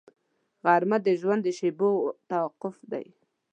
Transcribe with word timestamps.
غرمه 0.63 0.97
د 1.03 1.07
ژوند 1.19 1.41
د 1.43 1.47
شېبو 1.57 1.89
توقف 2.31 2.75
دی 2.91 3.05